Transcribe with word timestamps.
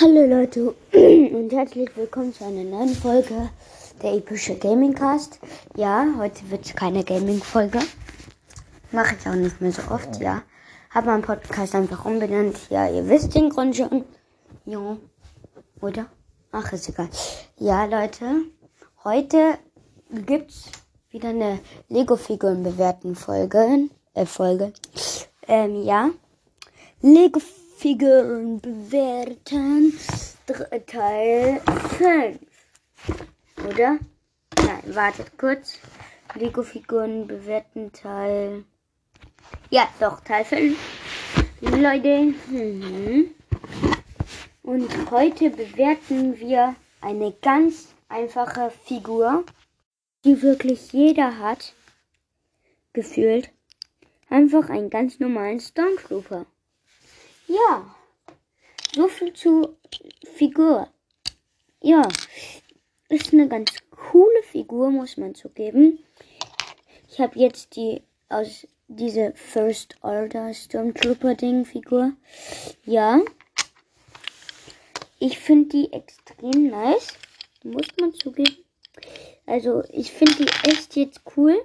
Hallo 0.00 0.24
Leute 0.24 0.74
und 0.92 1.52
herzlich 1.52 1.94
willkommen 1.94 2.32
zu 2.32 2.42
einer 2.42 2.64
neuen 2.64 2.94
Folge 2.94 3.50
der 4.02 4.14
epische 4.14 4.54
Gaming 4.54 4.94
Cast. 4.94 5.38
Ja, 5.76 6.06
heute 6.16 6.48
wird 6.50 6.64
es 6.64 6.74
keine 6.74 7.04
Gaming 7.04 7.42
Folge. 7.42 7.80
Mache 8.92 9.16
ich 9.20 9.28
auch 9.28 9.34
nicht 9.34 9.60
mehr 9.60 9.72
so 9.72 9.82
oft, 9.90 10.18
ja. 10.18 10.40
Habe 10.88 11.08
meinen 11.08 11.20
Podcast 11.20 11.74
einfach 11.74 12.06
umbenannt. 12.06 12.56
Ja, 12.70 12.88
ihr 12.88 13.06
wisst 13.10 13.34
den 13.34 13.50
Grund 13.50 13.76
schon. 13.76 14.06
Ja. 14.64 14.96
Oder? 15.82 16.06
Ach, 16.50 16.72
ist 16.72 16.88
egal. 16.88 17.10
Ja, 17.58 17.84
Leute, 17.84 18.44
heute 19.04 19.58
gibt's 20.24 20.70
wieder 21.10 21.28
eine 21.28 21.58
Lego-Figuren 21.90 22.62
bewerten 22.62 23.14
Folge. 23.16 23.90
Äh, 24.14 24.24
Folge. 24.24 24.72
Ähm, 25.46 25.82
ja. 25.82 26.10
Lego-Figuren 27.82 28.60
bewerten. 28.60 29.94
Teil 30.86 31.60
5. 31.96 32.38
Oder? 33.66 33.98
Nein, 34.56 34.94
wartet 34.94 35.38
kurz. 35.38 35.78
Lego-Figuren 36.34 37.26
bewerten 37.26 37.90
Teil. 37.92 38.64
Ja, 39.70 39.88
doch, 39.98 40.20
Teil 40.20 40.44
5. 40.44 40.76
Leute. 41.62 42.34
Mhm. 42.50 43.30
Und 44.62 45.10
heute 45.10 45.48
bewerten 45.48 46.38
wir 46.38 46.76
eine 47.00 47.32
ganz 47.40 47.94
einfache 48.10 48.70
Figur, 48.84 49.44
die 50.26 50.42
wirklich 50.42 50.92
jeder 50.92 51.38
hat. 51.38 51.72
Gefühlt. 52.92 53.50
Einfach 54.28 54.68
einen 54.68 54.90
ganz 54.90 55.18
normalen 55.18 55.60
Stormtrooper. 55.60 56.44
Ja. 57.50 57.96
So 58.94 59.08
viel 59.08 59.32
zu 59.32 59.76
Figur. 60.24 60.88
Ja. 61.82 62.08
Ist 63.08 63.32
eine 63.32 63.48
ganz 63.48 63.72
coole 63.90 64.42
Figur, 64.44 64.92
muss 64.92 65.16
man 65.16 65.34
zugeben. 65.34 65.98
Ich 67.08 67.18
habe 67.18 67.36
jetzt 67.40 67.74
die 67.74 68.02
aus 68.28 68.68
diese 68.86 69.32
First 69.34 69.96
Order 70.02 70.54
Stormtrooper 70.54 71.34
Ding 71.34 71.64
Figur. 71.64 72.12
Ja. 72.84 73.20
Ich 75.18 75.40
finde 75.40 75.70
die 75.70 75.92
extrem 75.92 76.68
nice. 76.68 77.14
Muss 77.64 77.88
man 78.00 78.14
zugeben. 78.14 78.64
Also, 79.46 79.82
ich 79.90 80.12
finde 80.12 80.44
die 80.44 80.70
echt 80.70 80.94
jetzt 80.94 81.22
cool. 81.36 81.60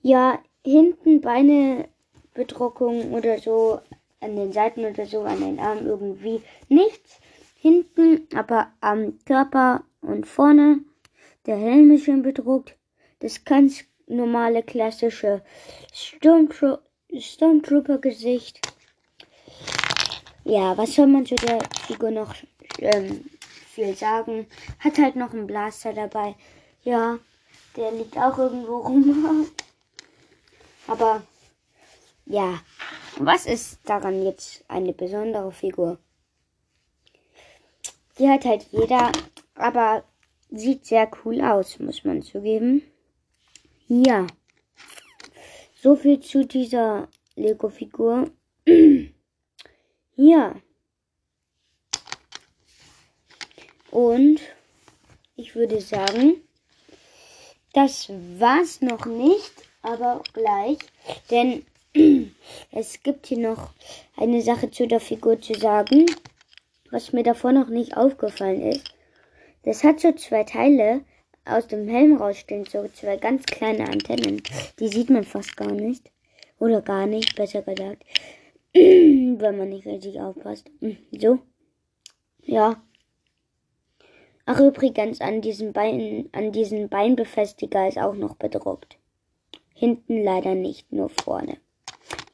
Ja, 0.00 0.40
hinten 0.64 1.20
Beine 1.20 1.88
Bedruckung 2.34 3.12
oder 3.12 3.38
so 3.38 3.80
an 4.20 4.36
den 4.36 4.52
Seiten 4.52 4.84
oder 4.84 5.06
so, 5.06 5.22
an 5.22 5.40
den 5.40 5.58
Armen 5.58 5.86
irgendwie 5.86 6.42
nichts. 6.68 7.20
Hinten, 7.56 8.26
aber 8.34 8.72
am 8.80 9.18
Körper 9.24 9.84
und 10.00 10.26
vorne 10.26 10.80
der 11.46 11.56
Helm 11.56 11.90
ist 11.92 12.04
schön 12.04 12.22
bedruckt. 12.22 12.76
Das 13.20 13.44
ganz 13.44 13.84
normale 14.06 14.62
klassische 14.62 15.42
Stormtro 15.92 16.78
Stormtrooper-Gesicht. 17.14 18.60
Ja, 20.44 20.76
was 20.76 20.94
soll 20.94 21.06
man 21.06 21.26
zu 21.26 21.34
der 21.34 21.58
Figur 21.86 22.10
noch 22.10 22.34
ähm, 22.78 23.24
viel 23.74 23.94
sagen? 23.94 24.46
Hat 24.80 24.98
halt 24.98 25.16
noch 25.16 25.32
einen 25.32 25.46
Blaster 25.46 25.92
dabei. 25.92 26.34
Ja, 26.82 27.18
der 27.76 27.92
liegt 27.92 28.16
auch 28.16 28.38
irgendwo 28.38 28.78
rum. 28.78 29.46
Aber 30.86 31.22
ja, 32.26 32.60
was 33.18 33.46
ist 33.46 33.78
daran 33.84 34.22
jetzt 34.22 34.64
eine 34.68 34.92
besondere 34.92 35.52
Figur? 35.52 35.98
Die 38.18 38.28
hat 38.28 38.44
halt 38.44 38.66
jeder, 38.70 39.10
aber 39.54 40.04
sieht 40.50 40.86
sehr 40.86 41.10
cool 41.24 41.40
aus, 41.40 41.78
muss 41.78 42.04
man 42.04 42.22
zugeben. 42.22 42.82
Ja, 43.88 44.26
so 45.82 45.96
viel 45.96 46.20
zu 46.20 46.46
dieser 46.46 47.08
Lego-Figur. 47.34 48.30
ja. 50.16 50.54
Und 53.90 54.40
ich 55.34 55.54
würde 55.54 55.80
sagen, 55.80 56.40
das 57.72 58.10
war's 58.38 58.80
noch 58.80 59.06
nicht, 59.06 59.52
aber 59.82 60.22
gleich, 60.32 60.78
denn 61.30 61.66
es 62.72 63.02
gibt 63.02 63.26
hier 63.26 63.38
noch 63.38 63.70
eine 64.16 64.40
Sache 64.40 64.70
zu 64.70 64.86
der 64.86 65.00
Figur 65.00 65.40
zu 65.40 65.54
sagen, 65.54 66.06
was 66.90 67.12
mir 67.12 67.22
davor 67.22 67.52
noch 67.52 67.68
nicht 67.68 67.96
aufgefallen 67.96 68.62
ist. 68.62 68.94
Das 69.64 69.84
hat 69.84 70.00
so 70.00 70.12
zwei 70.12 70.44
Teile 70.44 71.02
aus 71.44 71.66
dem 71.66 71.86
Helm 71.86 72.16
rausstehen, 72.16 72.64
so 72.64 72.88
zwei 72.88 73.16
ganz 73.16 73.44
kleine 73.44 73.88
Antennen. 73.88 74.42
Die 74.78 74.88
sieht 74.88 75.10
man 75.10 75.24
fast 75.24 75.56
gar 75.56 75.72
nicht. 75.72 76.10
Oder 76.58 76.80
gar 76.80 77.06
nicht, 77.06 77.36
besser 77.36 77.62
gesagt. 77.62 78.04
Wenn 78.72 79.58
man 79.58 79.68
nicht 79.68 79.86
richtig 79.86 80.20
aufpasst. 80.20 80.70
So. 81.10 81.40
Ja. 82.44 82.82
Ach, 84.46 84.60
übrigens, 84.60 85.20
an 85.20 85.40
diesem 85.40 85.72
Bein, 85.72 86.28
an 86.32 86.52
diesen 86.52 86.88
Beinbefestiger 86.88 87.86
ist 87.86 87.98
auch 87.98 88.14
noch 88.14 88.34
bedruckt. 88.36 88.98
Hinten 89.74 90.22
leider 90.24 90.54
nicht, 90.54 90.90
nur 90.90 91.08
vorne. 91.08 91.58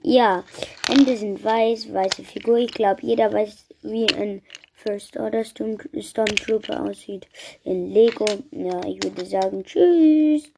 Ja, 0.00 0.42
Hände 0.88 1.16
sind 1.16 1.44
weiß, 1.44 1.92
weiße 1.92 2.24
Figur. 2.24 2.56
Ich 2.58 2.72
glaube, 2.72 3.02
jeder 3.02 3.32
weiß, 3.32 3.66
wie 3.82 4.06
ein 4.14 4.42
First 4.74 5.16
Order 5.16 5.44
Stormtrooper 5.44 6.82
aussieht. 6.82 7.26
In 7.64 7.92
Lego. 7.92 8.24
Ja, 8.50 8.80
ich 8.86 9.02
würde 9.02 9.24
sagen, 9.26 9.62
tschüss. 9.64 10.50